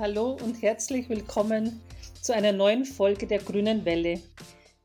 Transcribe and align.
Hallo 0.00 0.38
und 0.42 0.62
herzlich 0.62 1.10
willkommen 1.10 1.78
zu 2.22 2.34
einer 2.34 2.52
neuen 2.52 2.86
Folge 2.86 3.26
der 3.26 3.38
Grünen 3.38 3.84
Welle. 3.84 4.18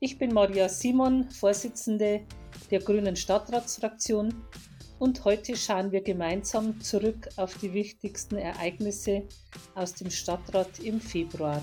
Ich 0.02 0.18
bin 0.18 0.34
Maria 0.34 0.68
Simon, 0.68 1.32
Vorsitzende 1.32 2.26
der 2.70 2.82
Grünen 2.82 3.16
Stadtratsfraktion 3.16 4.34
und 5.00 5.24
heute 5.24 5.56
schauen 5.56 5.94
wir 5.94 6.02
gemeinsam 6.02 6.82
zurück 6.82 7.30
auf 7.38 7.58
die 7.60 7.72
wichtigsten 7.72 8.36
Ereignisse 8.36 9.24
aus 9.74 9.94
dem 9.94 10.12
Stadtrat 10.12 10.80
im 10.80 11.00
Februar. 11.00 11.62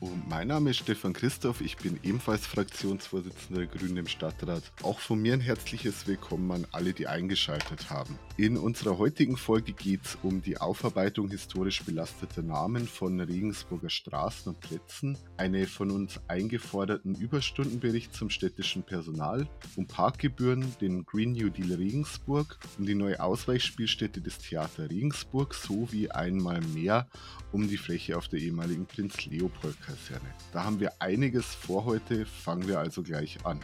Und 0.00 0.26
mein 0.30 0.48
Name 0.48 0.70
ist 0.70 0.78
Stefan 0.78 1.12
Christoph, 1.12 1.60
ich 1.60 1.76
bin 1.76 2.00
ebenfalls 2.02 2.46
Fraktionsvorsitzender 2.46 3.66
der 3.66 3.68
Grünen 3.68 3.98
im 3.98 4.06
Stadtrat. 4.06 4.62
Auch 4.82 4.98
von 4.98 5.20
mir 5.20 5.34
ein 5.34 5.42
herzliches 5.42 6.06
Willkommen 6.06 6.50
an 6.52 6.66
alle, 6.72 6.94
die 6.94 7.06
eingeschaltet 7.06 7.90
haben. 7.90 8.18
In 8.38 8.56
unserer 8.56 8.96
heutigen 8.96 9.36
Folge 9.36 9.74
geht 9.74 10.00
es 10.06 10.18
um 10.22 10.40
die 10.40 10.56
Aufarbeitung 10.56 11.28
historisch 11.28 11.82
belasteter 11.84 12.40
Namen 12.40 12.88
von 12.88 13.20
Regensburger 13.20 13.90
Straßen 13.90 14.50
und 14.50 14.60
Plätzen, 14.60 15.18
eine 15.36 15.66
von 15.66 15.90
uns 15.90 16.18
eingeforderten 16.28 17.14
Überstundenbericht 17.14 18.14
zum 18.14 18.30
städtischen 18.30 18.82
Personal, 18.82 19.46
um 19.76 19.86
Parkgebühren, 19.86 20.64
den 20.80 21.04
Green 21.04 21.32
New 21.32 21.50
Deal 21.50 21.74
Regensburg, 21.74 22.58
um 22.78 22.86
die 22.86 22.94
neue 22.94 23.20
Ausweichspielstätte 23.20 24.22
des 24.22 24.38
Theater 24.38 24.88
Regensburg 24.88 25.52
sowie 25.52 26.10
einmal 26.10 26.62
mehr 26.62 27.06
um 27.52 27.68
die 27.68 27.76
Fläche 27.76 28.16
auf 28.16 28.28
der 28.28 28.38
ehemaligen 28.40 28.86
Prinz 28.86 29.26
Leopold 29.26 29.76
Kaserne. 29.90 30.34
Da 30.52 30.64
haben 30.64 30.78
wir 30.78 30.92
einiges 31.00 31.46
vor 31.46 31.84
heute, 31.84 32.24
fangen 32.24 32.68
wir 32.68 32.78
also 32.78 33.02
gleich 33.02 33.44
an. 33.44 33.58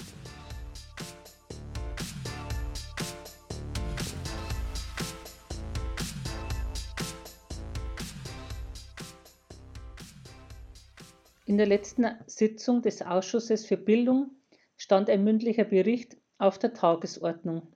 In 11.45 11.59
der 11.59 11.67
letzten 11.67 12.07
Sitzung 12.27 12.83
des 12.83 13.03
Ausschusses 13.03 13.65
für 13.65 13.77
Bildung 13.77 14.33
stand 14.77 15.09
ein 15.09 15.23
mündlicher 15.23 15.65
Bericht 15.65 16.17
auf 16.39 16.59
der 16.59 16.75
Tagesordnung. 16.75 17.69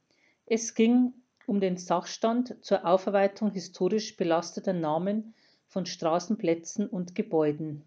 Es 0.47 0.75
ging 0.75 1.13
um 1.47 1.61
den 1.61 1.77
Sachstand 1.77 2.57
zur 2.63 2.85
Aufarbeitung 2.85 3.53
historisch 3.53 4.17
belasteter 4.17 4.73
Namen 4.73 5.35
von 5.69 5.87
Straßenplätzen 5.87 6.89
und 6.89 7.15
Gebäuden. 7.15 7.85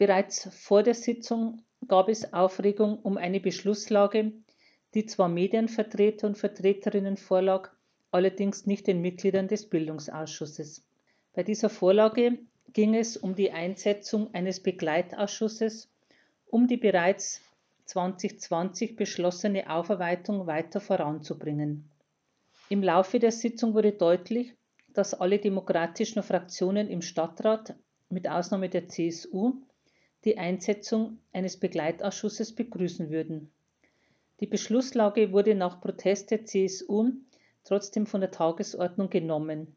Bereits 0.00 0.48
vor 0.54 0.82
der 0.82 0.94
Sitzung 0.94 1.62
gab 1.86 2.08
es 2.08 2.32
Aufregung 2.32 3.00
um 3.00 3.18
eine 3.18 3.38
Beschlusslage, 3.38 4.32
die 4.94 5.04
zwar 5.04 5.28
Medienvertreter 5.28 6.26
und 6.26 6.38
Vertreterinnen 6.38 7.18
vorlag, 7.18 7.68
allerdings 8.10 8.64
nicht 8.64 8.86
den 8.86 9.02
Mitgliedern 9.02 9.46
des 9.46 9.68
Bildungsausschusses. 9.68 10.86
Bei 11.34 11.42
dieser 11.42 11.68
Vorlage 11.68 12.38
ging 12.72 12.94
es 12.94 13.18
um 13.18 13.34
die 13.34 13.50
Einsetzung 13.50 14.32
eines 14.32 14.60
Begleitausschusses, 14.60 15.90
um 16.46 16.66
die 16.66 16.78
bereits 16.78 17.42
2020 17.84 18.96
beschlossene 18.96 19.68
Aufarbeitung 19.68 20.46
weiter 20.46 20.80
voranzubringen. 20.80 21.90
Im 22.70 22.82
Laufe 22.82 23.18
der 23.18 23.32
Sitzung 23.32 23.74
wurde 23.74 23.92
deutlich, 23.92 24.54
dass 24.94 25.12
alle 25.12 25.38
demokratischen 25.38 26.22
Fraktionen 26.22 26.88
im 26.88 27.02
Stadtrat, 27.02 27.74
mit 28.08 28.26
Ausnahme 28.26 28.70
der 28.70 28.88
CSU, 28.88 29.60
die 30.24 30.38
Einsetzung 30.38 31.18
eines 31.32 31.58
Begleitausschusses 31.58 32.54
begrüßen 32.54 33.10
würden. 33.10 33.50
Die 34.40 34.46
Beschlusslage 34.46 35.32
wurde 35.32 35.54
nach 35.54 35.80
Protest 35.80 36.30
der 36.30 36.44
CSU 36.44 37.12
trotzdem 37.64 38.06
von 38.06 38.20
der 38.20 38.30
Tagesordnung 38.30 39.10
genommen. 39.10 39.76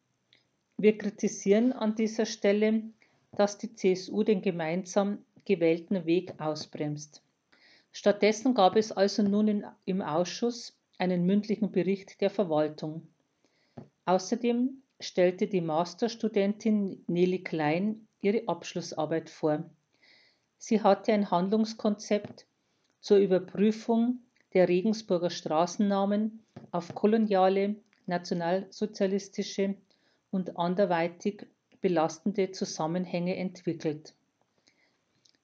Wir 0.78 0.98
kritisieren 0.98 1.74
an 1.74 1.96
dieser 1.96 2.26
Stelle, 2.26 2.84
dass 3.36 3.58
die 3.58 3.74
CSU 3.76 4.24
den 4.24 4.42
gemeinsam 4.42 5.26
gewählten 5.46 6.06
Weg 6.06 6.40
ausbremst. 6.40 7.22
Stattdessen 7.92 8.54
gab 8.54 8.76
es 8.76 8.92
also 8.92 9.22
nun 9.22 9.66
im 9.86 10.02
Ausschuss 10.02 10.78
einen 10.98 11.26
mündlichen 11.26 11.72
Bericht 11.72 12.22
der 12.22 12.30
Verwaltung. 12.30 13.08
Außerdem 14.06 14.82
stellte 15.00 15.48
die 15.48 15.62
Masterstudentin 15.62 17.04
Nelly 17.08 17.44
Klein 17.44 18.08
ihre 18.22 18.48
Abschlussarbeit 18.48 19.30
vor. 19.30 19.70
Sie 20.66 20.82
hatte 20.82 21.12
ein 21.12 21.30
Handlungskonzept 21.30 22.48
zur 23.02 23.18
Überprüfung 23.18 24.20
der 24.54 24.70
Regensburger 24.70 25.30
Straßennamen 25.30 26.42
auf 26.72 26.96
koloniale, 26.96 27.76
nationalsozialistische 28.06 29.76
und 30.32 30.56
anderweitig 30.56 31.48
belastende 31.82 32.52
Zusammenhänge 32.52 33.36
entwickelt. 33.36 34.16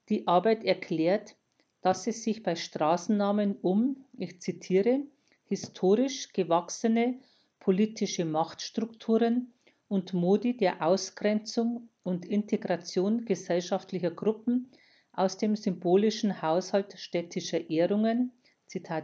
Die 0.07 0.25
Arbeit 0.25 0.63
erklärt, 0.63 1.35
dass 1.81 2.07
es 2.07 2.23
sich 2.23 2.41
bei 2.41 2.55
Straßennamen 2.55 3.57
um, 3.57 4.05
ich 4.17 4.39
zitiere, 4.39 5.01
historisch 5.43 6.31
gewachsene 6.31 7.19
politische 7.59 8.23
Machtstrukturen 8.23 9.53
und 9.89 10.13
Modi 10.13 10.55
der 10.55 10.81
Ausgrenzung 10.81 11.89
und 12.03 12.23
Integration 12.23 13.25
gesellschaftlicher 13.25 14.11
Gruppen 14.11 14.71
aus 15.19 15.35
dem 15.35 15.57
symbolischen 15.57 16.41
Haushalt 16.41 16.97
städtischer 16.97 17.69
Ehrungen 17.69 18.31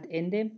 Ende, 0.08 0.50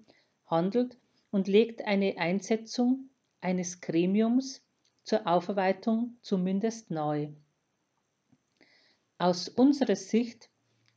handelt 0.47 0.97
und 1.33 1.49
legt 1.49 1.85
eine 1.85 2.17
Einsetzung 2.17 3.11
eines 3.41 3.81
Gremiums 3.81 4.63
zur 5.03 5.27
Aufarbeitung 5.27 6.17
zumindest 6.23 6.93
nahe. 6.93 7.35
Aus 9.19 9.49
unserer 9.49 9.97
Sicht 9.97 10.49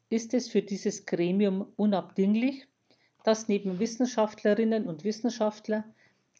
ist 0.09 0.35
es 0.35 0.47
für 0.47 0.61
dieses 0.61 1.07
Gremium 1.07 1.73
unabdinglich, 1.75 2.67
dass 3.23 3.47
neben 3.47 3.79
Wissenschaftlerinnen 3.79 4.85
und 4.85 5.03
Wissenschaftlern 5.03 5.85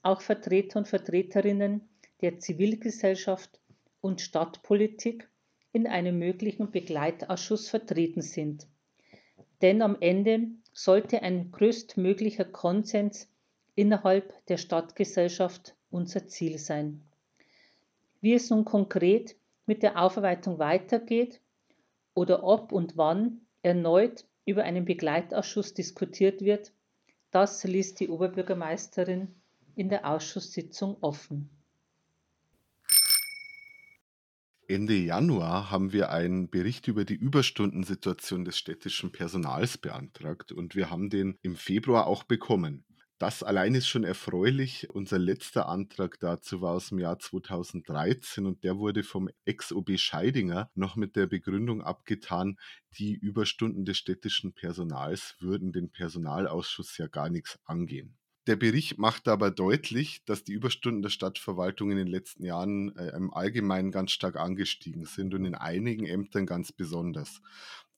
auch 0.04 0.22
Vertreter 0.22 0.78
und 0.78 0.88
Vertreterinnen 0.88 1.90
der 2.22 2.38
Zivilgesellschaft 2.38 3.60
und 4.00 4.22
Stadtpolitik 4.22 5.28
in 5.74 5.88
einem 5.88 6.20
möglichen 6.20 6.72
Begleitausschuss 6.72 7.70
vertreten 7.70 8.22
sind. 8.22 8.68
Denn 9.62 9.82
am 9.82 9.98
Ende 10.00 10.48
sollte 10.74 11.22
ein 11.22 11.52
größtmöglicher 11.52 12.46
Konsens 12.46 13.30
innerhalb 13.76 14.46
der 14.48 14.58
Stadtgesellschaft 14.58 15.76
unser 15.90 16.28
Ziel 16.28 16.58
sein. 16.58 17.02
Wie 18.22 18.34
es 18.34 18.50
nun 18.50 18.66
konkret 18.66 19.36
mit 19.66 19.84
der 19.84 20.02
Aufarbeitung 20.02 20.60
weitergeht 20.60 21.42
oder 22.14 22.44
ob 22.44 22.72
und 22.72 22.98
wann 22.98 23.42
erneut 23.62 24.26
über 24.46 24.64
einen 24.64 24.86
Begleitausschuss 24.86 25.74
diskutiert 25.74 26.42
wird, 26.42 26.74
das 27.32 27.64
ließ 27.64 27.96
die 27.96 28.10
Oberbürgermeisterin 28.10 29.34
in 29.76 29.90
der 29.90 30.10
Ausschusssitzung 30.10 30.98
offen. 31.02 31.50
Ende 34.72 34.96
Januar 34.96 35.70
haben 35.70 35.92
wir 35.92 36.12
einen 36.12 36.50
Bericht 36.50 36.88
über 36.88 37.04
die 37.04 37.16
Überstundensituation 37.16 38.46
des 38.46 38.58
städtischen 38.58 39.12
Personals 39.12 39.78
beantragt 39.78 40.54
und 40.54 40.76
wir 40.76 40.90
haben 40.90 41.10
den 41.10 41.38
im 41.42 41.58
Februar 41.58 42.08
auch 42.08 42.24
bekommen. 42.24 42.86
Das 43.18 43.44
allein 43.44 43.76
ist 43.76 43.88
schon 43.88 44.06
erfreulich. 44.06 44.90
Unser 44.90 45.20
letzter 45.20 45.68
Antrag 45.68 46.22
dazu 46.22 46.62
war 46.62 46.72
aus 46.76 46.88
dem 46.88 47.00
Jahr 47.00 47.20
2013 47.20 48.46
und 48.46 48.64
der 48.64 48.78
wurde 48.78 49.04
vom 49.04 49.28
Ex-OB 49.44 50.00
Scheidinger 50.00 50.72
noch 50.74 50.96
mit 50.96 51.18
der 51.18 51.28
Begründung 51.28 51.82
abgetan, 51.82 52.56
die 52.98 53.14
Überstunden 53.14 53.84
des 53.84 53.98
städtischen 53.98 54.54
Personals 54.54 55.36
würden 55.42 55.74
den 55.74 55.92
Personalausschuss 55.92 56.98
ja 56.98 57.08
gar 57.08 57.30
nichts 57.30 57.60
angehen. 57.66 58.21
Der 58.48 58.56
Bericht 58.56 58.98
macht 58.98 59.28
aber 59.28 59.52
deutlich, 59.52 60.24
dass 60.26 60.44
die 60.44 60.54
Überstunden 60.54 61.04
der 61.04 61.10
Stadtverwaltung 61.10 61.92
in 61.92 61.98
den 61.98 62.08
letzten 62.08 62.44
Jahren 62.44 62.96
äh, 62.98 63.16
im 63.16 63.32
Allgemeinen 63.32 63.92
ganz 63.92 64.12
stark 64.12 64.36
angestiegen 64.36 65.06
sind 65.06 65.36
und 65.36 65.46
in 65.46 65.54
einigen 65.54 66.08
Ämtern 66.08 66.48
ganz 66.48 66.72
besonders. 66.72 67.42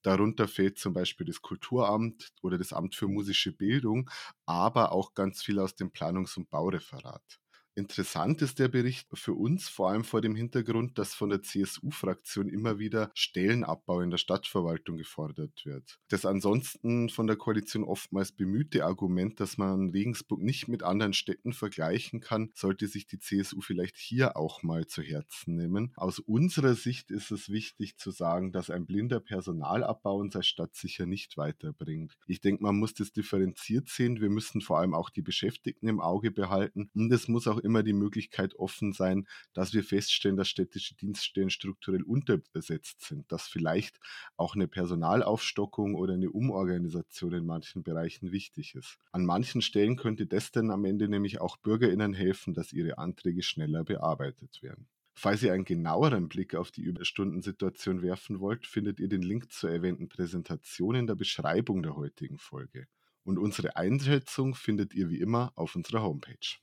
Darunter 0.01 0.49
fällt 0.49 0.77
zum 0.77 0.93
Beispiel 0.93 1.25
das 1.25 1.41
Kulturamt 1.41 2.33
oder 2.41 2.57
das 2.57 2.73
Amt 2.73 2.93
für 2.93 3.07
musische 3.07 3.53
Bildung, 3.53 4.09
aber 4.45 4.91
auch 4.91 5.13
ganz 5.13 5.41
viel 5.41 5.59
aus 5.59 5.75
dem 5.75 5.91
Planungs- 5.91 6.35
und 6.35 6.49
Baureferat. 6.49 7.39
Interessant 7.75 8.41
ist 8.43 8.59
der 8.59 8.67
Bericht 8.67 9.07
für 9.13 9.33
uns, 9.33 9.67
vor 9.67 9.89
allem 9.89 10.03
vor 10.03 10.21
dem 10.21 10.35
Hintergrund, 10.35 10.99
dass 10.99 11.15
von 11.15 11.29
der 11.29 11.41
CSU-Fraktion 11.41 12.47
immer 12.47 12.77
wieder 12.77 13.11
Stellenabbau 13.15 14.01
in 14.01 14.11
der 14.11 14.19
Stadtverwaltung 14.19 14.97
gefordert 14.97 15.65
wird. 15.65 15.99
Das 16.09 16.25
ansonsten 16.25 17.09
von 17.09 17.25
der 17.25 17.35
Koalition 17.35 17.83
oftmals 17.83 18.31
bemühte 18.31 18.85
Argument, 18.85 19.39
dass 19.39 19.57
man 19.57 19.89
Regensburg 19.89 20.41
nicht 20.41 20.67
mit 20.67 20.83
anderen 20.83 21.13
Städten 21.13 21.51
vergleichen 21.51 22.19
kann, 22.19 22.51
sollte 22.53 22.87
sich 22.87 23.07
die 23.07 23.17
CSU 23.17 23.61
vielleicht 23.61 23.97
hier 23.97 24.37
auch 24.37 24.61
mal 24.61 24.85
zu 24.85 25.01
Herzen 25.01 25.55
nehmen. 25.55 25.93
Aus 25.95 26.19
unserer 26.19 26.75
Sicht 26.75 27.09
ist 27.09 27.31
es 27.31 27.49
wichtig 27.49 27.97
zu 27.97 28.11
sagen, 28.11 28.51
dass 28.51 28.69
ein 28.69 28.85
blinder 28.85 29.19
Personalabbau 29.19 30.17
unsere 30.17 30.43
Stadt 30.43 30.75
sicher 30.75 31.07
nicht 31.07 31.37
weiterbringt. 31.37 32.13
Ich 32.27 32.39
denke, 32.39 32.61
man 32.61 32.77
muss 32.77 32.93
das 32.93 33.13
differenziert 33.13 33.89
sehen. 33.89 34.21
Wir 34.21 34.29
müssen 34.29 34.61
vor 34.61 34.77
allem 34.77 34.93
auch 34.93 35.09
die 35.09 35.23
Beschäftigten 35.23 35.87
im 35.87 35.99
Auge 35.99 36.29
behalten 36.29 36.91
und 36.93 37.11
es 37.11 37.27
muss 37.27 37.47
auch 37.47 37.62
immer 37.63 37.83
die 37.83 37.93
Möglichkeit 37.93 38.55
offen 38.55 38.93
sein, 38.93 39.27
dass 39.53 39.73
wir 39.73 39.83
feststellen, 39.83 40.37
dass 40.37 40.49
städtische 40.49 40.95
Dienststellen 40.95 41.49
strukturell 41.49 42.03
unterbesetzt 42.03 43.01
sind, 43.01 43.31
dass 43.31 43.47
vielleicht 43.47 43.99
auch 44.37 44.55
eine 44.55 44.67
Personalaufstockung 44.67 45.95
oder 45.95 46.13
eine 46.13 46.29
Umorganisation 46.29 47.33
in 47.33 47.45
manchen 47.45 47.83
Bereichen 47.83 48.31
wichtig 48.31 48.75
ist. 48.75 48.97
An 49.11 49.25
manchen 49.25 49.61
Stellen 49.61 49.95
könnte 49.95 50.25
das 50.25 50.51
dann 50.51 50.71
am 50.71 50.85
Ende 50.85 51.07
nämlich 51.07 51.41
auch 51.41 51.57
BürgerInnen 51.57 52.13
helfen, 52.13 52.53
dass 52.53 52.73
ihre 52.73 52.97
Anträge 52.97 53.43
schneller 53.43 53.83
bearbeitet 53.83 54.61
werden. 54.61 54.87
Falls 55.15 55.43
ihr 55.43 55.53
einen 55.53 55.63
genaueren 55.63 56.27
Blick 56.27 56.55
auf 56.55 56.71
die 56.71 56.81
Überstundensituation 56.81 58.01
werfen 58.01 58.39
wollt, 58.39 58.65
findet 58.65 58.99
ihr 58.99 59.07
den 59.07 59.21
Link 59.21 59.51
zur 59.51 59.69
erwähnten 59.69 60.09
Präsentation 60.09 60.95
in 60.95 61.07
der 61.07 61.15
Beschreibung 61.15 61.83
der 61.83 61.95
heutigen 61.95 62.39
Folge. 62.39 62.87
Und 63.23 63.37
unsere 63.37 63.75
Einschätzung 63.77 64.55
findet 64.55 64.93
ihr 64.93 65.09
wie 65.09 65.21
immer 65.21 65.53
auf 65.55 65.75
unserer 65.75 66.01
Homepage. 66.01 66.57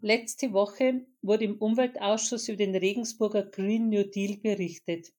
Letzte 0.00 0.52
Woche 0.52 1.04
wurde 1.22 1.44
im 1.44 1.56
Umweltausschuss 1.56 2.48
über 2.48 2.58
den 2.58 2.76
Regensburger 2.76 3.42
Green 3.42 3.88
New 3.88 4.04
Deal 4.04 4.36
berichtet. 4.36 5.12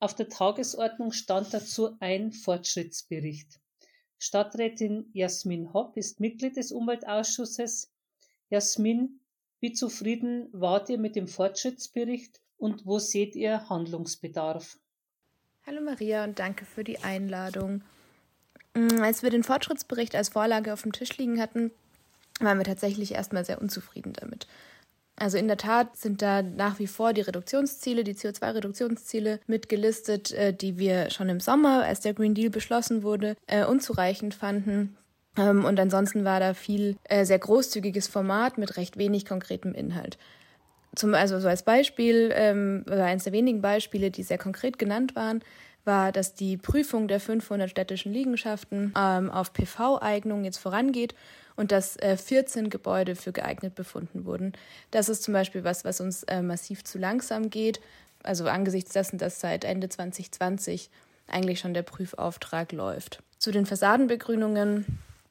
Auf 0.00 0.16
der 0.16 0.28
Tagesordnung 0.28 1.12
stand 1.12 1.54
dazu 1.54 1.96
ein 2.00 2.32
Fortschrittsbericht. 2.32 3.60
Stadträtin 4.18 5.08
Jasmin 5.12 5.72
Hopp 5.72 5.96
ist 5.96 6.18
Mitglied 6.18 6.56
des 6.56 6.72
Umweltausschusses. 6.72 7.92
Jasmin, 8.48 9.20
wie 9.60 9.72
zufrieden 9.72 10.48
wart 10.52 10.88
ihr 10.88 10.98
mit 10.98 11.14
dem 11.14 11.28
Fortschrittsbericht 11.28 12.40
und 12.56 12.86
wo 12.86 12.98
seht 12.98 13.36
ihr 13.36 13.68
Handlungsbedarf? 13.68 14.76
Hallo 15.64 15.82
Maria 15.82 16.24
und 16.24 16.40
danke 16.40 16.64
für 16.64 16.82
die 16.82 16.98
Einladung. 16.98 17.82
Mm, 18.74 19.02
als 19.02 19.22
wir 19.22 19.30
den 19.30 19.44
Fortschrittsbericht 19.44 20.16
als 20.16 20.30
Vorlage 20.30 20.72
auf 20.72 20.82
dem 20.82 20.92
Tisch 20.92 21.16
liegen 21.16 21.40
hatten, 21.40 21.70
waren 22.40 22.58
wir 22.58 22.64
tatsächlich 22.64 23.14
erstmal 23.14 23.44
sehr 23.44 23.60
unzufrieden 23.60 24.12
damit. 24.12 24.46
Also 25.16 25.36
in 25.36 25.48
der 25.48 25.58
Tat 25.58 25.96
sind 25.96 26.22
da 26.22 26.40
nach 26.40 26.78
wie 26.78 26.86
vor 26.86 27.12
die 27.12 27.20
Reduktionsziele, 27.20 28.04
die 28.04 28.14
CO2-Reduktionsziele 28.14 29.38
mitgelistet, 29.46 30.32
äh, 30.32 30.54
die 30.54 30.78
wir 30.78 31.10
schon 31.10 31.28
im 31.28 31.40
Sommer, 31.40 31.84
als 31.84 32.00
der 32.00 32.14
Green 32.14 32.34
Deal 32.34 32.48
beschlossen 32.48 33.02
wurde, 33.02 33.36
äh, 33.46 33.64
unzureichend 33.66 34.34
fanden. 34.34 34.96
Ähm, 35.36 35.66
und 35.66 35.78
ansonsten 35.78 36.24
war 36.24 36.40
da 36.40 36.54
viel 36.54 36.96
äh, 37.04 37.26
sehr 37.26 37.38
großzügiges 37.38 38.08
Format 38.08 38.56
mit 38.56 38.78
recht 38.78 38.96
wenig 38.96 39.26
konkretem 39.26 39.74
Inhalt. 39.74 40.16
Zum, 40.96 41.14
also 41.14 41.38
so 41.38 41.48
als 41.48 41.64
Beispiel, 41.64 42.32
ähm, 42.34 42.84
eines 42.88 43.24
der 43.24 43.32
wenigen 43.32 43.60
Beispiele, 43.60 44.10
die 44.10 44.22
sehr 44.22 44.38
konkret 44.38 44.78
genannt 44.78 45.14
waren, 45.14 45.40
war, 45.84 46.12
dass 46.12 46.34
die 46.34 46.56
Prüfung 46.56 47.08
der 47.08 47.20
500 47.20 47.70
städtischen 47.70 48.12
Liegenschaften 48.12 48.92
ähm, 48.96 49.30
auf 49.30 49.52
PV-Eignung 49.52 50.44
jetzt 50.44 50.58
vorangeht 50.58 51.14
und 51.56 51.72
dass 51.72 51.96
äh, 51.96 52.16
14 52.16 52.70
Gebäude 52.70 53.16
für 53.16 53.32
geeignet 53.32 53.74
befunden 53.74 54.24
wurden. 54.24 54.52
Das 54.90 55.08
ist 55.08 55.22
zum 55.22 55.34
Beispiel 55.34 55.64
was, 55.64 55.84
was 55.84 56.00
uns 56.00 56.22
äh, 56.24 56.42
massiv 56.42 56.84
zu 56.84 56.98
langsam 56.98 57.50
geht. 57.50 57.80
Also 58.22 58.46
angesichts 58.46 58.92
dessen, 58.92 59.18
dass 59.18 59.40
seit 59.40 59.64
Ende 59.64 59.88
2020 59.88 60.90
eigentlich 61.26 61.60
schon 61.60 61.74
der 61.74 61.82
Prüfauftrag 61.82 62.72
läuft. 62.72 63.22
Zu 63.38 63.50
den 63.50 63.66
Fassadenbegrünungen 63.66 64.84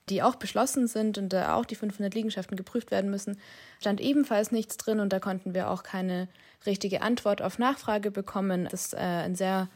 die 0.09 0.23
auch 0.23 0.35
beschlossen 0.35 0.87
sind 0.87 1.17
und 1.17 1.31
da 1.31 1.55
auch 1.55 1.65
die 1.65 1.75
500 1.75 2.13
Liegenschaften 2.13 2.57
geprüft 2.57 2.91
werden 2.91 3.09
müssen, 3.09 3.39
stand 3.79 4.01
ebenfalls 4.01 4.51
nichts 4.51 4.77
drin 4.77 4.99
und 4.99 5.13
da 5.13 5.19
konnten 5.19 5.53
wir 5.53 5.69
auch 5.69 5.83
keine 5.83 6.27
richtige 6.65 7.01
Antwort 7.01 7.41
auf 7.41 7.59
Nachfrage 7.59 8.11
bekommen. 8.11 8.67
Das 8.69 8.85
ist 8.85 8.93
äh, 8.93 8.97
ein 8.97 9.35
sehr, 9.35 9.69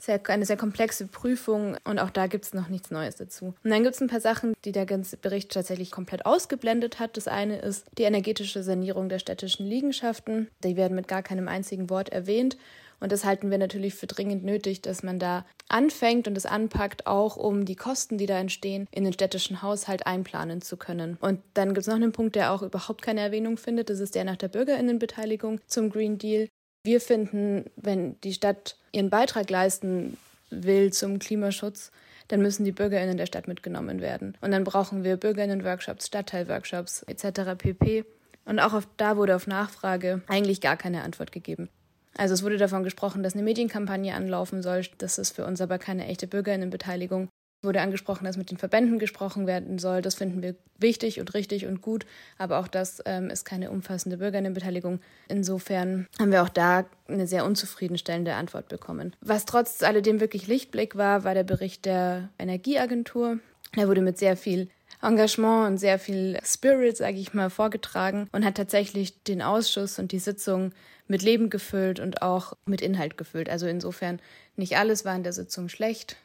sehr, 0.00 0.20
eine 0.28 0.46
sehr 0.46 0.56
komplexe 0.56 1.06
Prüfung 1.06 1.76
und 1.84 1.98
auch 1.98 2.10
da 2.10 2.26
gibt 2.26 2.44
es 2.44 2.54
noch 2.54 2.68
nichts 2.68 2.90
Neues 2.90 3.16
dazu. 3.16 3.54
Und 3.62 3.70
dann 3.70 3.82
gibt 3.82 3.94
es 3.94 4.00
ein 4.00 4.08
paar 4.08 4.20
Sachen, 4.20 4.54
die 4.64 4.72
der 4.72 4.86
ganze 4.86 5.16
Bericht 5.16 5.52
tatsächlich 5.52 5.90
komplett 5.90 6.26
ausgeblendet 6.26 6.98
hat. 6.98 7.16
Das 7.16 7.28
eine 7.28 7.58
ist 7.58 7.86
die 7.98 8.04
energetische 8.04 8.62
Sanierung 8.62 9.08
der 9.08 9.18
städtischen 9.18 9.66
Liegenschaften. 9.66 10.48
Die 10.64 10.76
werden 10.76 10.94
mit 10.94 11.08
gar 11.08 11.22
keinem 11.22 11.48
einzigen 11.48 11.90
Wort 11.90 12.08
erwähnt. 12.08 12.56
Und 13.00 13.12
das 13.12 13.24
halten 13.24 13.50
wir 13.50 13.58
natürlich 13.58 13.94
für 13.94 14.06
dringend 14.06 14.44
nötig, 14.44 14.82
dass 14.82 15.02
man 15.02 15.18
da 15.18 15.46
anfängt 15.68 16.28
und 16.28 16.36
es 16.36 16.46
anpackt, 16.46 17.06
auch 17.06 17.36
um 17.36 17.64
die 17.64 17.76
Kosten, 17.76 18.18
die 18.18 18.26
da 18.26 18.38
entstehen, 18.38 18.86
in 18.90 19.04
den 19.04 19.14
städtischen 19.14 19.62
Haushalt 19.62 20.06
einplanen 20.06 20.60
zu 20.60 20.76
können. 20.76 21.16
Und 21.20 21.40
dann 21.54 21.68
gibt 21.68 21.78
es 21.78 21.86
noch 21.86 21.94
einen 21.94 22.12
Punkt, 22.12 22.36
der 22.36 22.52
auch 22.52 22.62
überhaupt 22.62 23.00
keine 23.00 23.20
Erwähnung 23.20 23.56
findet. 23.56 23.88
Das 23.88 24.00
ist 24.00 24.14
der 24.14 24.24
nach 24.24 24.36
der 24.36 24.48
Bürgerinnenbeteiligung 24.48 25.60
zum 25.66 25.90
Green 25.90 26.18
Deal. 26.18 26.48
Wir 26.82 27.00
finden, 27.00 27.64
wenn 27.76 28.18
die 28.22 28.32
Stadt 28.32 28.76
ihren 28.92 29.10
Beitrag 29.10 29.50
leisten 29.50 30.16
will 30.50 30.92
zum 30.92 31.18
Klimaschutz, 31.18 31.90
dann 32.28 32.42
müssen 32.42 32.64
die 32.64 32.72
BürgerInnen 32.72 33.16
der 33.16 33.26
Stadt 33.26 33.48
mitgenommen 33.48 34.00
werden. 34.00 34.36
Und 34.40 34.52
dann 34.52 34.64
brauchen 34.64 35.04
wir 35.04 35.16
BürgerInnen-Workshops, 35.16 36.06
Stadtteilworkshops 36.06 37.02
etc. 37.02 37.56
pp. 37.58 38.04
Und 38.44 38.60
auch 38.60 38.72
auf, 38.72 38.88
da 38.96 39.16
wurde 39.16 39.36
auf 39.36 39.46
Nachfrage 39.46 40.22
eigentlich 40.26 40.60
gar 40.60 40.76
keine 40.76 41.02
Antwort 41.02 41.32
gegeben. 41.32 41.68
Also 42.16 42.34
es 42.34 42.42
wurde 42.42 42.56
davon 42.56 42.82
gesprochen, 42.82 43.22
dass 43.22 43.34
eine 43.34 43.42
Medienkampagne 43.42 44.14
anlaufen 44.14 44.62
soll. 44.62 44.82
Das 44.98 45.18
ist 45.18 45.36
für 45.36 45.44
uns 45.44 45.60
aber 45.60 45.78
keine 45.78 46.06
echte 46.06 46.26
Bürgerinnenbeteiligung. 46.26 47.28
Wurde 47.62 47.82
angesprochen, 47.82 48.24
dass 48.24 48.36
mit 48.36 48.50
den 48.50 48.56
Verbänden 48.56 48.98
gesprochen 48.98 49.46
werden 49.46 49.78
soll. 49.78 50.00
Das 50.00 50.14
finden 50.14 50.42
wir 50.42 50.54
wichtig 50.78 51.20
und 51.20 51.34
richtig 51.34 51.66
und 51.66 51.82
gut. 51.82 52.06
Aber 52.38 52.58
auch 52.58 52.68
das 52.68 53.02
ähm, 53.04 53.28
ist 53.28 53.44
keine 53.44 53.70
umfassende 53.70 54.16
Bürgerinnenbeteiligung. 54.16 55.00
Insofern 55.28 56.06
haben 56.18 56.32
wir 56.32 56.42
auch 56.42 56.48
da 56.48 56.86
eine 57.06 57.26
sehr 57.26 57.44
unzufriedenstellende 57.44 58.34
Antwort 58.34 58.68
bekommen. 58.68 59.14
Was 59.20 59.44
trotz 59.44 59.82
alledem 59.82 60.20
wirklich 60.20 60.46
Lichtblick 60.46 60.96
war, 60.96 61.24
war 61.24 61.34
der 61.34 61.44
Bericht 61.44 61.84
der 61.84 62.30
Energieagentur. 62.38 63.38
Der 63.76 63.88
wurde 63.88 64.00
mit 64.00 64.18
sehr 64.18 64.36
viel 64.36 64.68
Engagement 65.02 65.68
und 65.68 65.78
sehr 65.78 65.98
viel 65.98 66.38
Spirit, 66.44 66.96
sage 66.96 67.18
ich 67.18 67.32
mal, 67.34 67.50
vorgetragen 67.50 68.28
und 68.32 68.44
hat 68.44 68.56
tatsächlich 68.56 69.22
den 69.22 69.42
Ausschuss 69.42 69.98
und 69.98 70.12
die 70.12 70.18
Sitzung 70.18 70.72
mit 71.08 71.22
Leben 71.22 71.50
gefüllt 71.50 72.00
und 72.00 72.22
auch 72.22 72.54
mit 72.66 72.80
Inhalt 72.80 73.16
gefüllt. 73.16 73.48
Also 73.48 73.66
insofern 73.66 74.20
nicht 74.56 74.76
alles 74.76 75.04
war 75.04 75.16
in 75.16 75.22
der 75.22 75.32
Sitzung 75.32 75.68
schlecht. 75.68 76.16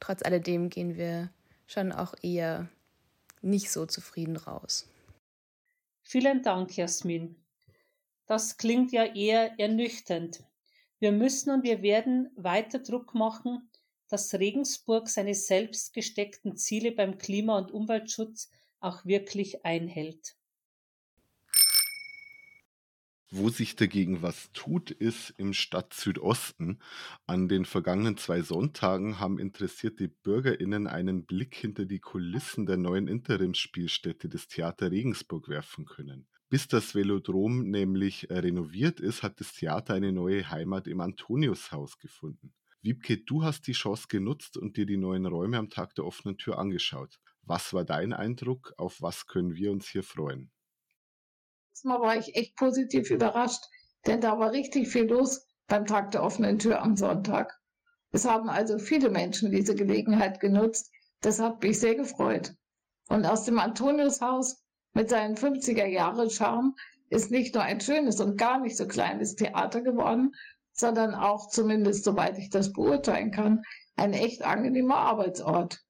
Trotz 0.00 0.22
alledem 0.22 0.68
gehen 0.70 0.96
wir 0.96 1.30
schon 1.66 1.92
auch 1.92 2.14
eher 2.22 2.68
nicht 3.42 3.70
so 3.70 3.86
zufrieden 3.86 4.36
raus. 4.36 4.88
Vielen 6.02 6.42
Dank, 6.42 6.76
Jasmin. 6.76 7.36
Das 8.26 8.56
klingt 8.56 8.92
ja 8.92 9.04
eher 9.04 9.58
ernüchternd. 9.58 10.44
Wir 10.98 11.12
müssen 11.12 11.50
und 11.50 11.62
wir 11.62 11.82
werden 11.82 12.30
weiter 12.36 12.78
Druck 12.78 13.14
machen, 13.14 13.70
dass 14.08 14.34
Regensburg 14.34 15.08
seine 15.08 15.34
selbst 15.34 15.92
gesteckten 15.92 16.56
Ziele 16.56 16.92
beim 16.92 17.18
Klima- 17.18 17.58
und 17.58 17.70
Umweltschutz 17.70 18.50
auch 18.80 19.04
wirklich 19.04 19.64
einhält. 19.64 20.36
Wo 23.30 23.48
sich 23.48 23.74
dagegen 23.74 24.22
was 24.22 24.52
tut, 24.52 24.92
ist 24.92 25.34
im 25.36 25.52
Stadtsüdosten. 25.52 26.80
An 27.26 27.48
den 27.48 27.64
vergangenen 27.64 28.16
zwei 28.16 28.40
Sonntagen 28.42 29.18
haben 29.18 29.40
interessierte 29.40 30.08
BürgerInnen 30.08 30.86
einen 30.86 31.26
Blick 31.26 31.56
hinter 31.56 31.86
die 31.86 31.98
Kulissen 31.98 32.66
der 32.66 32.76
neuen 32.76 33.08
Interimsspielstätte 33.08 34.28
des 34.28 34.46
Theater 34.46 34.92
Regensburg 34.92 35.48
werfen 35.48 35.86
können. 35.86 36.28
Bis 36.48 36.68
das 36.68 36.94
Velodrom 36.94 37.68
nämlich 37.68 38.28
renoviert 38.30 39.00
ist, 39.00 39.24
hat 39.24 39.40
das 39.40 39.52
Theater 39.52 39.94
eine 39.94 40.12
neue 40.12 40.48
Heimat 40.48 40.86
im 40.86 41.00
Antoniushaus 41.00 41.98
gefunden. 41.98 42.54
Wiebke, 42.82 43.18
du 43.18 43.42
hast 43.42 43.66
die 43.66 43.72
Chance 43.72 44.06
genutzt 44.08 44.56
und 44.56 44.76
dir 44.76 44.86
die 44.86 44.96
neuen 44.96 45.26
Räume 45.26 45.58
am 45.58 45.70
Tag 45.70 45.96
der 45.96 46.04
offenen 46.04 46.38
Tür 46.38 46.58
angeschaut. 46.58 47.18
Was 47.42 47.72
war 47.72 47.84
dein 47.84 48.12
Eindruck? 48.12 48.74
Auf 48.76 49.02
was 49.02 49.26
können 49.26 49.56
wir 49.56 49.72
uns 49.72 49.88
hier 49.88 50.04
freuen? 50.04 50.52
Mal 51.84 52.00
war 52.00 52.16
ich 52.16 52.34
echt 52.36 52.56
positiv 52.56 53.10
überrascht, 53.10 53.64
denn 54.06 54.20
da 54.20 54.38
war 54.38 54.52
richtig 54.52 54.88
viel 54.88 55.04
los 55.04 55.46
beim 55.66 55.86
Tag 55.86 56.10
der 56.12 56.22
offenen 56.22 56.58
Tür 56.58 56.82
am 56.82 56.96
Sonntag. 56.96 57.58
Es 58.12 58.24
haben 58.24 58.48
also 58.48 58.78
viele 58.78 59.10
Menschen 59.10 59.50
diese 59.50 59.74
Gelegenheit 59.74 60.40
genutzt. 60.40 60.90
Das 61.20 61.40
hat 61.40 61.62
mich 61.62 61.78
sehr 61.78 61.94
gefreut. 61.94 62.54
Und 63.08 63.26
aus 63.26 63.44
dem 63.44 63.58
Antoniushaus 63.58 64.64
mit 64.94 65.10
seinen 65.10 65.36
50er 65.36 65.86
Jahre 65.86 66.30
Charme 66.30 66.74
ist 67.10 67.30
nicht 67.30 67.54
nur 67.54 67.62
ein 67.62 67.80
schönes 67.80 68.20
und 68.20 68.38
gar 68.38 68.58
nicht 68.60 68.76
so 68.76 68.86
kleines 68.86 69.34
Theater 69.34 69.80
geworden, 69.80 70.32
sondern 70.72 71.14
auch, 71.14 71.48
zumindest 71.48 72.04
soweit 72.04 72.38
ich 72.38 72.50
das 72.50 72.72
beurteilen 72.72 73.30
kann, 73.30 73.62
ein 73.96 74.12
echt 74.12 74.42
angenehmer 74.42 74.96
Arbeitsort. 74.96 75.80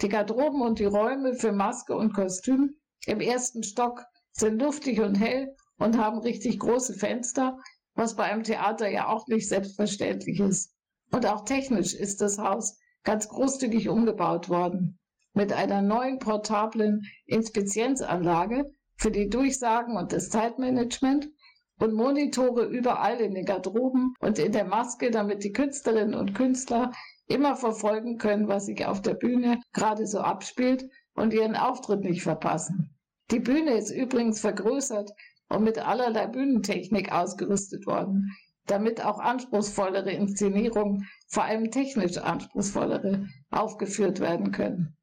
Die 0.00 0.08
Garderoben 0.08 0.60
und 0.60 0.78
die 0.78 0.84
Räume 0.84 1.34
für 1.34 1.52
Maske 1.52 1.96
und 1.96 2.12
Kostüm 2.14 2.76
im 3.06 3.20
ersten 3.20 3.62
Stock 3.62 4.04
sind 4.38 4.60
luftig 4.60 5.00
und 5.00 5.16
hell 5.16 5.54
und 5.78 5.98
haben 5.98 6.18
richtig 6.18 6.58
große 6.58 6.94
Fenster, 6.94 7.58
was 7.94 8.16
bei 8.16 8.24
einem 8.24 8.42
Theater 8.42 8.88
ja 8.88 9.08
auch 9.08 9.26
nicht 9.26 9.48
selbstverständlich 9.48 10.40
ist. 10.40 10.72
Und 11.10 11.26
auch 11.26 11.44
technisch 11.44 11.94
ist 11.94 12.20
das 12.20 12.38
Haus 12.38 12.78
ganz 13.04 13.28
großzügig 13.28 13.88
umgebaut 13.88 14.48
worden. 14.48 14.98
Mit 15.32 15.52
einer 15.52 15.82
neuen 15.82 16.18
portablen 16.18 17.02
Inspizienzanlage 17.26 18.64
für 18.96 19.10
die 19.10 19.28
Durchsagen 19.28 19.96
und 19.96 20.12
das 20.12 20.30
Zeitmanagement 20.30 21.28
und 21.78 21.94
Monitore 21.94 22.64
überall 22.64 23.20
in 23.20 23.34
den 23.34 23.44
Garderoben 23.44 24.14
und 24.20 24.38
in 24.38 24.52
der 24.52 24.64
Maske, 24.64 25.10
damit 25.10 25.44
die 25.44 25.52
Künstlerinnen 25.52 26.14
und 26.14 26.34
Künstler 26.34 26.92
immer 27.28 27.56
verfolgen 27.56 28.18
können, 28.18 28.48
was 28.48 28.66
sich 28.66 28.86
auf 28.86 29.02
der 29.02 29.14
Bühne 29.14 29.60
gerade 29.72 30.06
so 30.06 30.20
abspielt 30.20 30.84
und 31.14 31.34
ihren 31.34 31.56
Auftritt 31.56 32.00
nicht 32.00 32.22
verpassen. 32.22 32.95
Die 33.30 33.40
Bühne 33.40 33.72
ist 33.72 33.90
übrigens 33.90 34.40
vergrößert 34.40 35.10
und 35.48 35.64
mit 35.64 35.78
allerlei 35.78 36.26
Bühnentechnik 36.26 37.12
ausgerüstet 37.12 37.86
worden, 37.86 38.30
damit 38.66 39.04
auch 39.04 39.18
anspruchsvollere 39.18 40.12
Inszenierungen, 40.12 41.08
vor 41.28 41.44
allem 41.44 41.70
technisch 41.70 42.18
anspruchsvollere, 42.18 43.26
aufgeführt 43.50 44.20
werden 44.20 44.52
können. 44.52 44.96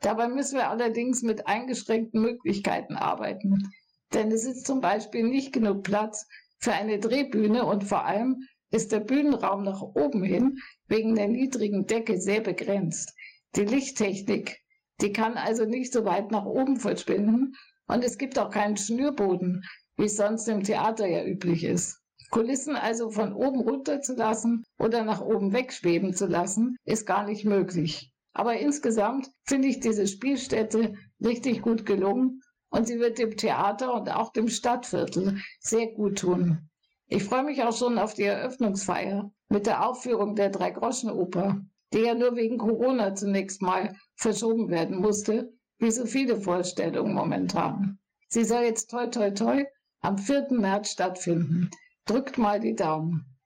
Dabei 0.00 0.28
müssen 0.28 0.56
wir 0.56 0.70
allerdings 0.70 1.22
mit 1.22 1.46
eingeschränkten 1.46 2.20
Möglichkeiten 2.20 2.94
arbeiten, 2.94 3.70
denn 4.12 4.30
es 4.30 4.44
ist 4.44 4.66
zum 4.66 4.80
Beispiel 4.80 5.24
nicht 5.24 5.52
genug 5.52 5.82
Platz 5.82 6.26
für 6.58 6.72
eine 6.72 6.98
Drehbühne 6.98 7.64
und 7.64 7.84
vor 7.84 8.04
allem 8.04 8.42
ist 8.70 8.92
der 8.92 9.00
Bühnenraum 9.00 9.62
nach 9.62 9.80
oben 9.80 10.22
hin 10.22 10.58
wegen 10.86 11.14
der 11.14 11.28
niedrigen 11.28 11.86
Decke 11.86 12.20
sehr 12.20 12.40
begrenzt. 12.40 13.14
Die 13.54 13.64
Lichttechnik, 13.64 14.60
die 15.00 15.12
kann 15.12 15.36
also 15.36 15.64
nicht 15.64 15.92
so 15.92 16.04
weit 16.04 16.30
nach 16.30 16.44
oben 16.44 16.78
verschwinden 16.78 17.54
und 17.86 18.04
es 18.04 18.18
gibt 18.18 18.38
auch 18.38 18.50
keinen 18.50 18.76
Schnürboden, 18.76 19.64
wie 19.96 20.04
es 20.04 20.16
sonst 20.16 20.48
im 20.48 20.62
Theater 20.62 21.06
ja 21.06 21.24
üblich 21.24 21.64
ist. 21.64 22.00
Kulissen 22.30 22.76
also 22.76 23.10
von 23.10 23.32
oben 23.32 23.60
runter 23.60 24.00
zu 24.00 24.14
lassen 24.14 24.64
oder 24.78 25.04
nach 25.04 25.20
oben 25.20 25.52
wegschweben 25.52 26.14
zu 26.14 26.26
lassen, 26.26 26.76
ist 26.84 27.06
gar 27.06 27.24
nicht 27.24 27.44
möglich. 27.44 28.12
Aber 28.32 28.58
insgesamt 28.58 29.30
finde 29.44 29.68
ich 29.68 29.80
diese 29.80 30.06
Spielstätte 30.06 30.94
richtig 31.24 31.62
gut 31.62 31.86
gelungen 31.86 32.42
und 32.70 32.86
sie 32.86 32.98
wird 32.98 33.18
dem 33.18 33.36
Theater 33.36 33.94
und 33.94 34.10
auch 34.10 34.32
dem 34.32 34.48
Stadtviertel 34.48 35.40
sehr 35.60 35.86
gut 35.92 36.18
tun. 36.18 36.68
Ich 37.08 37.24
freue 37.24 37.44
mich 37.44 37.62
auch 37.62 37.76
schon 37.76 37.98
auf 37.98 38.14
die 38.14 38.24
Eröffnungsfeier 38.24 39.30
mit 39.48 39.66
der 39.66 39.88
Aufführung 39.88 40.34
der 40.34 40.50
Dreigroschenoper, 40.50 41.62
die 41.92 42.00
ja 42.00 42.14
nur 42.14 42.36
wegen 42.36 42.58
Corona 42.58 43.14
zunächst 43.14 43.62
mal 43.62 43.96
verschoben 44.14 44.68
werden 44.68 44.96
musste, 45.00 45.52
wie 45.78 45.90
so 45.90 46.06
viele 46.06 46.40
Vorstellungen 46.40 47.14
momentan. 47.14 47.98
Sie 48.28 48.44
soll 48.44 48.62
jetzt 48.62 48.90
toi 48.90 49.06
toi 49.06 49.30
toi 49.30 49.64
am 50.00 50.18
4. 50.18 50.48
März 50.50 50.90
stattfinden. 50.92 51.70
Drückt 52.06 52.38
mal 52.38 52.60
die 52.60 52.74
Daumen. 52.74 53.36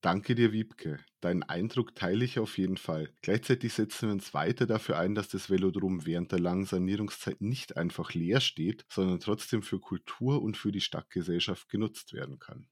Danke 0.00 0.36
dir, 0.36 0.52
Wiebke. 0.52 0.98
Deinen 1.20 1.42
Eindruck 1.42 1.96
teile 1.96 2.24
ich 2.24 2.38
auf 2.38 2.56
jeden 2.56 2.76
Fall. 2.76 3.12
Gleichzeitig 3.22 3.74
setzen 3.74 4.08
wir 4.08 4.12
uns 4.12 4.32
weiter 4.32 4.66
dafür 4.66 4.96
ein, 4.96 5.16
dass 5.16 5.28
das 5.28 5.50
Velodrom 5.50 6.06
während 6.06 6.30
der 6.30 6.38
langen 6.38 6.66
Sanierungszeit 6.66 7.40
nicht 7.40 7.76
einfach 7.76 8.14
leer 8.14 8.40
steht, 8.40 8.84
sondern 8.88 9.18
trotzdem 9.18 9.62
für 9.62 9.80
Kultur 9.80 10.40
und 10.40 10.56
für 10.56 10.70
die 10.70 10.80
Stadtgesellschaft 10.80 11.68
genutzt 11.68 12.12
werden 12.12 12.38
kann. 12.38 12.68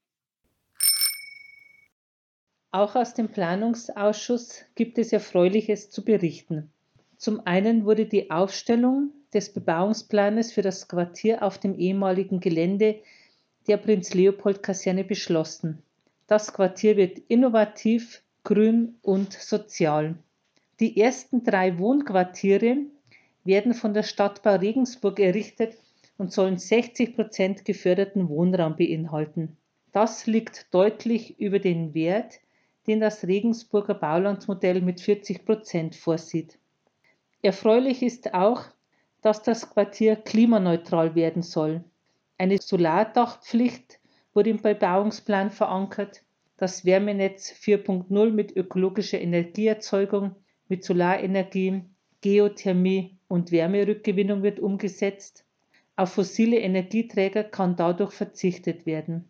Auch 2.71 2.95
aus 2.95 3.13
dem 3.13 3.29
Planungsausschuss 3.29 4.65
gibt 4.75 4.97
es 4.97 5.13
Erfreuliches 5.13 5.89
zu 5.89 6.03
berichten. 6.03 6.69
Zum 7.15 7.45
einen 7.47 7.85
wurde 7.85 8.05
die 8.05 8.29
Aufstellung 8.29 9.11
des 9.33 9.53
Bebauungsplanes 9.53 10.51
für 10.51 10.61
das 10.61 10.87
Quartier 10.87 11.43
auf 11.43 11.57
dem 11.57 11.79
ehemaligen 11.79 12.39
Gelände 12.39 12.99
der 13.67 13.77
Prinz-Leopold-Kaserne 13.77 15.03
beschlossen. 15.03 15.81
Das 16.27 16.53
Quartier 16.53 16.97
wird 16.97 17.19
innovativ, 17.29 18.21
grün 18.43 18.95
und 19.01 19.33
sozial. 19.33 20.15
Die 20.79 20.99
ersten 20.99 21.43
drei 21.43 21.79
Wohnquartiere 21.79 22.79
werden 23.45 23.73
von 23.73 23.93
der 23.93 24.03
Stadtbau 24.03 24.55
Regensburg 24.55 25.19
errichtet 25.19 25.77
und 26.17 26.33
sollen 26.33 26.57
60 26.57 27.15
Prozent 27.15 27.65
geförderten 27.65 28.27
Wohnraum 28.27 28.75
beinhalten. 28.75 29.55
Das 29.93 30.27
liegt 30.27 30.73
deutlich 30.73 31.39
über 31.39 31.59
den 31.59 31.93
Wert, 31.93 32.39
den 32.87 32.99
das 32.99 33.27
Regensburger 33.27 33.93
Baulandsmodell 33.93 34.81
mit 34.81 35.01
40 35.01 35.45
Prozent 35.45 35.95
vorsieht. 35.95 36.57
Erfreulich 37.41 38.01
ist 38.01 38.33
auch, 38.33 38.63
dass 39.21 39.43
das 39.43 39.69
Quartier 39.69 40.15
klimaneutral 40.15 41.15
werden 41.15 41.41
soll. 41.41 41.83
Eine 42.37 42.59
Solardachpflicht 42.59 43.99
wurde 44.33 44.51
im 44.51 44.61
Bebauungsplan 44.61 45.51
verankert. 45.51 46.23
Das 46.57 46.85
Wärmenetz 46.85 47.51
4.0 47.51 48.31
mit 48.31 48.55
ökologischer 48.55 49.19
Energieerzeugung, 49.19 50.35
mit 50.67 50.83
Solarenergie, 50.83 51.83
Geothermie 52.21 53.17
und 53.27 53.51
Wärmerückgewinnung 53.51 54.43
wird 54.43 54.59
umgesetzt. 54.59 55.45
Auf 55.95 56.13
fossile 56.13 56.59
Energieträger 56.59 57.43
kann 57.43 57.75
dadurch 57.75 58.13
verzichtet 58.13 58.85
werden. 58.85 59.29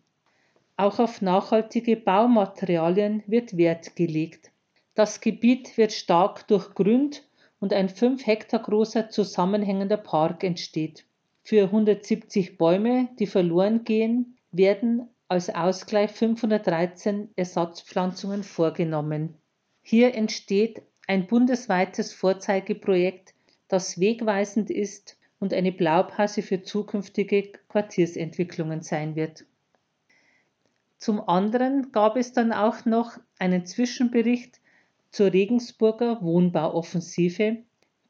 Auch 0.80 1.00
auf 1.00 1.24
nachhaltige 1.24 1.98
Baumaterialien 1.98 3.24
wird 3.26 3.58
Wert 3.58 3.96
gelegt. 3.96 4.52
Das 4.94 5.22
Gebiet 5.22 5.76
wird 5.76 5.92
stark 5.92 6.48
durchgrünt 6.48 7.28
und 7.60 7.74
ein 7.74 7.90
5 7.90 8.26
Hektar 8.28 8.62
großer 8.62 9.10
zusammenhängender 9.10 9.98
Park 9.98 10.44
entsteht. 10.44 11.06
Für 11.42 11.64
170 11.64 12.60
Bäume, 12.60 13.10
die 13.18 13.26
verloren 13.26 13.86
gehen, 13.86 14.38
werden 14.52 15.10
als 15.28 15.50
Ausgleich 15.50 16.12
513 16.12 17.32
Ersatzpflanzungen 17.36 18.44
vorgenommen. 18.44 19.34
Hier 19.82 20.14
entsteht 20.14 20.84
ein 21.08 21.26
bundesweites 21.26 22.14
Vorzeigeprojekt, 22.14 23.34
das 23.68 24.00
wegweisend 24.00 24.70
ist 24.70 25.18
und 25.40 25.56
eine 25.56 25.72
Blaupause 25.72 26.44
für 26.44 26.62
zukünftige 26.62 27.52
Quartiersentwicklungen 27.68 28.84
sein 28.84 29.16
wird. 29.16 29.47
Zum 30.98 31.28
anderen 31.28 31.92
gab 31.92 32.18
es 32.18 32.34
dann 32.34 32.52
auch 32.52 32.86
noch 32.86 33.20
einen 33.40 33.66
Zwischenbericht 33.66 34.60
zur 35.12 35.32
Regensburger 35.32 36.22
Wohnbauoffensive, 36.22 37.58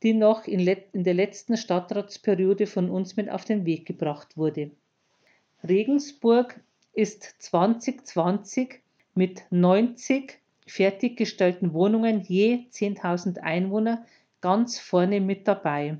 die 0.03 0.13
noch 0.13 0.45
in, 0.45 0.65
in, 0.93 1.03
der 1.03 1.13
letzten 1.13 1.57
Stadtratsperiode 1.57 2.67
von 2.67 2.89
uns 2.89 3.15
mit 3.17 3.29
auf 3.29 3.45
den 3.45 3.65
Weg 3.65 3.85
gebracht 3.85 4.37
wurde. 4.37 4.71
Regensburg 5.67 6.59
ist 6.93 7.35
2020 7.39 8.81
mit 9.15 9.43
90 9.49 10.39
fertiggestellten 10.65 11.73
Wohnungen 11.73 12.21
je 12.21 12.65
10.000 12.71 13.39
Einwohner 13.39 14.05
ganz 14.41 14.79
vorne 14.79 15.19
mit 15.19 15.47
dabei. 15.47 15.97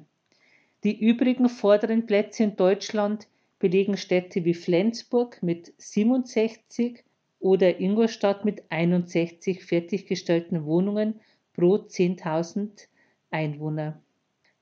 Die 0.83 0.99
übrigen 0.99 1.49
vorderen 1.49 2.05
Plätze 2.05 2.43
in 2.43 2.55
Deutschland 2.55 3.27
belegen 3.59 3.97
Städte 3.97 4.45
wie 4.45 4.53
Flensburg 4.53 5.41
mit 5.41 5.73
67 5.77 7.03
oder 7.39 7.79
Ingolstadt 7.79 8.45
mit 8.45 8.63
61 8.69 9.63
fertiggestellten 9.63 10.65
Wohnungen 10.65 11.19
pro 11.53 11.75
10.000 11.75 12.87
Einwohner. 13.31 14.01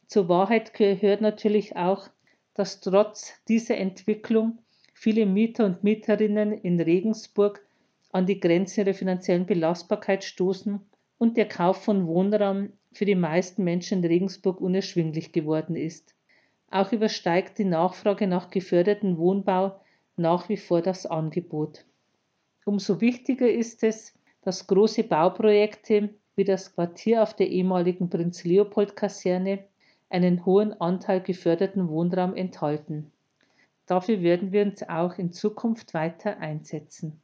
Zur 0.08 0.30
Wahrheit 0.30 0.74
gehört 0.74 1.22
natürlich 1.22 1.76
auch, 1.76 2.10
dass 2.54 2.80
trotz 2.80 3.34
dieser 3.48 3.78
Entwicklung 3.78 4.60
viele 4.94 5.26
Mieter 5.26 5.66
und 5.66 5.84
Mieterinnen 5.84 6.54
in 6.54 6.80
Regensburg 6.80 7.66
an 8.12 8.26
die 8.26 8.40
Grenzen 8.40 8.82
ihrer 8.82 8.94
finanziellen 8.94 9.46
Belastbarkeit 9.46 10.24
stoßen 10.24 10.80
und 11.18 11.38
der 11.38 11.48
Kauf 11.50 11.84
von 11.84 12.08
Wohnraum 12.08 12.72
für 12.94 13.06
die 13.06 13.16
meisten 13.16 13.66
Menschen 13.66 14.00
in 14.00 14.06
Regensburg 14.06 14.62
unerschwinglich 14.62 15.34
geworden 15.34 15.76
ist. 15.76 16.15
Auch 16.76 16.92
übersteigt 16.92 17.58
die 17.58 17.64
Nachfrage 17.64 18.28
nach 18.28 18.50
geförderten 18.50 19.18
Wohnbau 19.18 19.80
nach 20.18 20.50
wie 20.50 20.58
vor 20.58 20.82
das 20.82 21.06
Angebot. 21.06 21.86
Umso 22.66 23.00
wichtiger 23.00 23.50
ist 23.50 23.82
es, 23.82 24.14
dass 24.42 24.68
große 24.68 25.06
Bauprojekte 25.06 26.10
wie 26.36 26.44
das 26.44 26.76
Quartier 26.76 27.24
auf 27.24 27.34
der 27.34 27.48
ehemaligen 27.48 28.10
Prinz-Leopold-Kaserne 28.10 29.64
einen 30.10 30.46
hohen 30.46 30.74
Anteil 30.82 31.22
geförderten 31.22 31.88
Wohnraum 31.88 32.36
enthalten. 32.36 33.10
Dafür 33.86 34.22
werden 34.22 34.52
wir 34.52 34.64
uns 34.64 34.84
auch 34.84 35.18
in 35.18 35.32
Zukunft 35.32 35.94
weiter 35.94 36.40
einsetzen. 36.40 37.22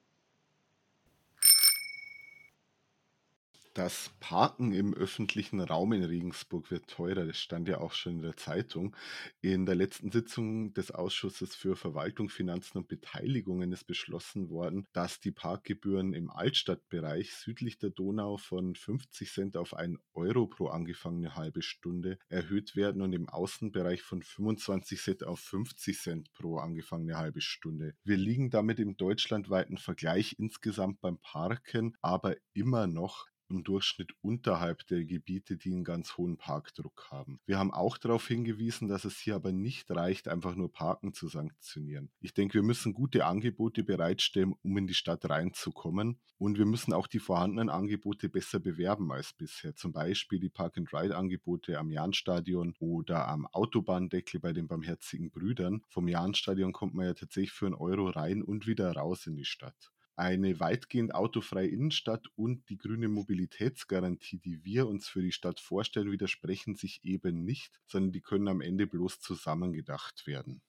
Das 3.73 4.11
Parken 4.19 4.73
im 4.73 4.93
öffentlichen 4.93 5.61
Raum 5.61 5.93
in 5.93 6.03
Regensburg 6.03 6.71
wird 6.71 6.89
teurer. 6.89 7.25
Das 7.25 7.37
stand 7.37 7.69
ja 7.69 7.79
auch 7.79 7.93
schon 7.93 8.15
in 8.15 8.21
der 8.21 8.35
Zeitung. 8.35 8.93
In 9.39 9.65
der 9.65 9.75
letzten 9.75 10.11
Sitzung 10.11 10.73
des 10.73 10.91
Ausschusses 10.91 11.55
für 11.55 11.77
Verwaltung, 11.77 12.27
Finanzen 12.27 12.79
und 12.79 12.89
Beteiligungen 12.89 13.71
ist 13.71 13.85
beschlossen 13.87 14.49
worden, 14.49 14.87
dass 14.91 15.21
die 15.21 15.31
Parkgebühren 15.31 16.11
im 16.11 16.29
Altstadtbereich 16.29 17.33
südlich 17.33 17.77
der 17.77 17.91
Donau 17.91 18.35
von 18.35 18.75
50 18.75 19.31
Cent 19.31 19.55
auf 19.55 19.73
1 19.73 19.97
Euro 20.15 20.47
pro 20.47 20.67
angefangene 20.67 21.35
halbe 21.35 21.61
Stunde 21.61 22.19
erhöht 22.27 22.75
werden 22.75 23.01
und 23.01 23.13
im 23.13 23.29
Außenbereich 23.29 24.01
von 24.01 24.21
25 24.21 24.99
Cent 24.99 25.23
auf 25.23 25.39
50 25.39 25.97
Cent 25.97 26.33
pro 26.33 26.57
angefangene 26.57 27.17
halbe 27.17 27.39
Stunde. 27.39 27.95
Wir 28.03 28.17
liegen 28.17 28.49
damit 28.49 28.79
im 28.79 28.97
deutschlandweiten 28.97 29.77
Vergleich 29.77 30.35
insgesamt 30.39 30.99
beim 30.99 31.19
Parken 31.19 31.95
aber 32.01 32.35
immer 32.53 32.85
noch 32.85 33.30
im 33.51 33.63
Durchschnitt 33.63 34.11
unterhalb 34.21 34.87
der 34.87 35.03
Gebiete, 35.05 35.57
die 35.57 35.71
einen 35.71 35.83
ganz 35.83 36.17
hohen 36.17 36.37
Parkdruck 36.37 37.07
haben. 37.11 37.39
Wir 37.45 37.59
haben 37.59 37.71
auch 37.71 37.97
darauf 37.97 38.27
hingewiesen, 38.27 38.87
dass 38.87 39.05
es 39.05 39.17
hier 39.17 39.35
aber 39.35 39.51
nicht 39.51 39.91
reicht, 39.91 40.27
einfach 40.27 40.55
nur 40.55 40.71
Parken 40.71 41.13
zu 41.13 41.27
sanktionieren. 41.27 42.09
Ich 42.21 42.33
denke, 42.33 42.55
wir 42.55 42.63
müssen 42.63 42.93
gute 42.93 43.25
Angebote 43.25 43.83
bereitstellen, 43.83 44.55
um 44.63 44.77
in 44.77 44.87
die 44.87 44.93
Stadt 44.93 45.29
reinzukommen. 45.29 46.19
Und 46.37 46.57
wir 46.57 46.65
müssen 46.65 46.93
auch 46.93 47.05
die 47.05 47.19
vorhandenen 47.19 47.69
Angebote 47.69 48.27
besser 48.27 48.59
bewerben 48.59 49.11
als 49.11 49.33
bisher. 49.33 49.75
Zum 49.75 49.91
Beispiel 49.91 50.39
die 50.39 50.49
Park-and-Ride-Angebote 50.49 51.77
am 51.77 51.91
Jahnstadion 51.91 52.73
oder 52.79 53.27
am 53.27 53.45
Autobahndeckel 53.45 54.39
bei 54.39 54.51
den 54.51 54.67
Barmherzigen 54.67 55.29
Brüdern. 55.29 55.83
Vom 55.87 56.07
Jahnstadion 56.07 56.73
kommt 56.73 56.95
man 56.95 57.05
ja 57.05 57.13
tatsächlich 57.13 57.51
für 57.51 57.67
einen 57.67 57.75
Euro 57.75 58.09
rein 58.09 58.41
und 58.41 58.65
wieder 58.65 58.91
raus 58.93 59.27
in 59.27 59.35
die 59.35 59.45
Stadt 59.45 59.91
eine 60.21 60.59
weitgehend 60.59 61.15
autofreie 61.15 61.67
Innenstadt 61.67 62.27
und 62.35 62.69
die 62.69 62.77
grüne 62.77 63.07
Mobilitätsgarantie, 63.07 64.37
die 64.37 64.63
wir 64.63 64.87
uns 64.87 65.09
für 65.09 65.23
die 65.23 65.31
Stadt 65.31 65.59
vorstellen, 65.59 66.11
widersprechen 66.11 66.75
sich 66.75 67.03
eben 67.03 67.43
nicht, 67.43 67.81
sondern 67.87 68.11
die 68.11 68.21
können 68.21 68.47
am 68.47 68.61
Ende 68.61 68.85
bloß 68.85 69.19
zusammengedacht 69.19 70.27
werden. 70.27 70.61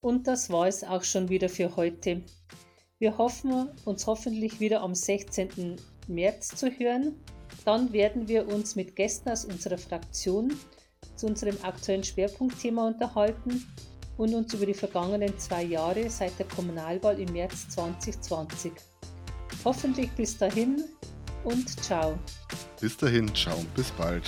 Und 0.00 0.26
das 0.26 0.48
war 0.48 0.66
es 0.66 0.84
auch 0.84 1.04
schon 1.04 1.28
wieder 1.28 1.50
für 1.50 1.76
heute. 1.76 2.22
Wir 2.98 3.18
hoffen, 3.18 3.68
uns 3.84 4.06
hoffentlich 4.06 4.60
wieder 4.60 4.80
am 4.80 4.94
16. 4.94 5.76
März 6.08 6.56
zu 6.56 6.70
hören. 6.70 7.14
Dann 7.66 7.92
werden 7.92 8.26
wir 8.26 8.48
uns 8.48 8.74
mit 8.74 8.96
Gästen 8.96 9.28
aus 9.28 9.44
unserer 9.44 9.78
Fraktion 9.78 10.54
zu 11.16 11.26
unserem 11.26 11.56
aktuellen 11.62 12.04
Schwerpunktthema 12.04 12.86
unterhalten 12.86 13.66
und 14.16 14.34
uns 14.34 14.54
über 14.54 14.66
die 14.66 14.74
vergangenen 14.74 15.38
zwei 15.38 15.62
Jahre 15.62 16.08
seit 16.08 16.38
der 16.38 16.46
Kommunalwahl 16.46 17.18
im 17.18 17.32
März 17.32 17.68
2020. 17.70 18.72
Hoffentlich 19.64 20.10
bis 20.12 20.36
dahin 20.36 20.84
und 21.44 21.68
ciao. 21.82 22.18
Bis 22.80 22.96
dahin, 22.96 23.32
ciao, 23.34 23.56
bis 23.74 23.90
bald. 23.92 24.24